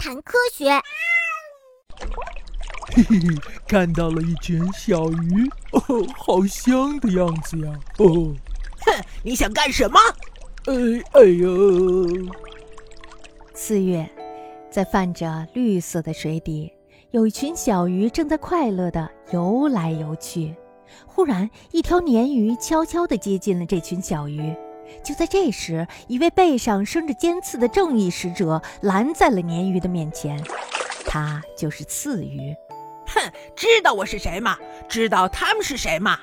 [0.00, 0.70] 谈科学。
[2.96, 3.36] 嘿嘿嘿，
[3.68, 7.70] 看到了一群小鱼，哦，好香的样子呀！
[7.98, 8.34] 哦，
[8.80, 10.00] 哼，你想干什么？
[10.64, 10.74] 哎
[11.12, 12.08] 哎呦！
[13.52, 14.08] 四月，
[14.70, 16.72] 在泛着绿色的水底，
[17.10, 20.56] 有一群小鱼正在快乐地游来游去。
[21.06, 24.56] 忽然，一条鲶鱼悄悄地接近了这群小鱼。
[25.02, 30.42] 就在这时，一位背上生着尖刺的正义使者拦在了鲶鱼的面前。
[31.06, 32.54] 他就是刺鱼。
[33.06, 34.56] 哼，知道我是谁吗？
[34.88, 36.18] 知道他们是谁吗？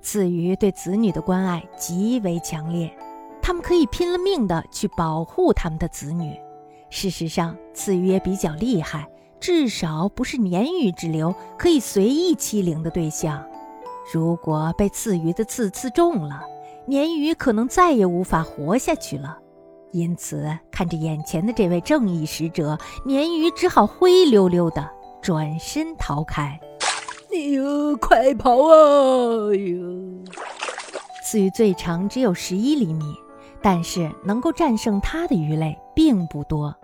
[0.00, 2.96] 刺鱼对子女的关爱极为强烈，
[3.42, 6.38] 他们可以拼了命的去保护他们的子女。
[6.90, 9.08] 事实上，刺鱼也比较厉害，
[9.40, 13.44] 至少不是鲶鱼之流可以随意欺凌的对象。
[14.12, 16.42] 如果被刺鱼的刺刺中了，
[16.88, 19.38] 鲶鱼可能再也无法活下去了。
[19.92, 24.88] 因此，看着眼前的这位正义使者，鲶鱼只好灰溜溜的。
[25.20, 26.58] 转身逃开，
[27.32, 29.50] 哎呦，快跑啊！
[29.50, 30.24] 哎呦，
[31.24, 33.16] 刺鱼最长只有十一厘米，
[33.60, 36.74] 但是能够战胜它的鱼类并不多。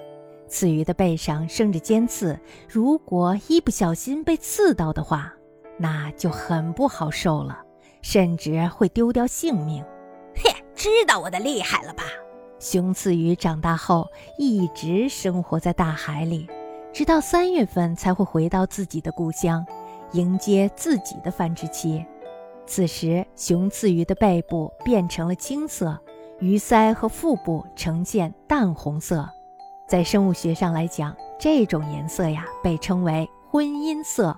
[0.48, 5.32] 刺鱼的背上生着尖刺，如果一不小心被刺到的话，
[5.78, 7.60] 那就很不好受了，
[8.02, 9.82] 甚至会丢掉性命。
[10.84, 12.02] 嘿，知道我的厉害了吧？
[12.58, 16.46] 雄刺鱼长大后一直生活在大海里。
[16.92, 19.64] 直到三月份才会回到自己的故乡，
[20.12, 22.04] 迎接自己的繁殖期。
[22.66, 25.98] 此时，雄刺鱼的背部变成了青色，
[26.38, 29.26] 鱼鳃和腹部呈现淡红色。
[29.88, 34.36] 在生物学上来讲，这种颜色呀被称为婚姻色。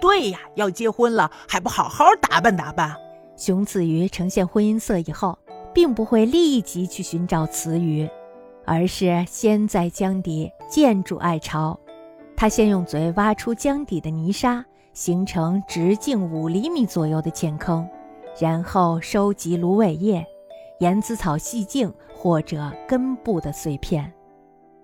[0.00, 2.96] 对呀，要结婚了还不好好打扮打扮？
[3.36, 5.38] 雄刺鱼呈现婚姻色以后，
[5.76, 8.08] 并不会立即去寻找雌鱼。
[8.64, 11.78] 而是先在江底建筑爱巢，
[12.34, 17.86] 他先用嘴挖出江底的泥沙，形成直径五厘米左右的浅坑，
[18.40, 20.26] 然后收集芦苇叶、
[20.80, 24.10] 盐子草细茎或者根部的碎片，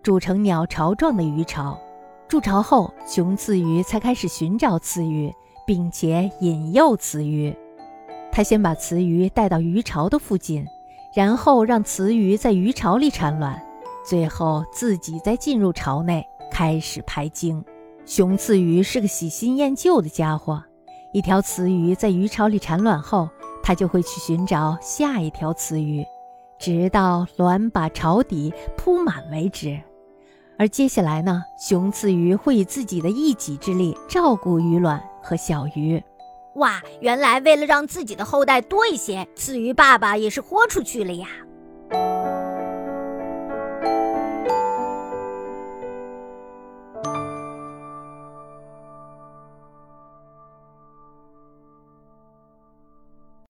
[0.03, 1.77] 筑成鸟巢状的鱼巢。
[2.29, 5.33] 筑巢后，雄雌鱼才开始寻找雌鱼，
[5.67, 7.57] 并且引诱雌鱼。
[8.31, 10.65] 他先把雌鱼带到鱼巢的附近，
[11.15, 13.61] 然后让雌鱼在鱼巢里产卵。
[14.05, 17.65] 最后，自己再进入巢内开始排精。
[18.05, 20.63] 雄雌鱼是个喜新厌旧的家伙。
[21.13, 23.29] 一条雌鱼在鱼巢里产卵后，
[23.63, 26.05] 它就会去寻找下一条雌鱼，
[26.59, 29.79] 直到卵把巢底铺满为止。
[30.59, 36.03] 而接下来呢，雄雌鱼会以自己的一己之力照顾鱼卵和小鱼。
[36.57, 41.29] 哇，原来为了让自己的后代多一些，子鱼爸爸也是豁出去了呀！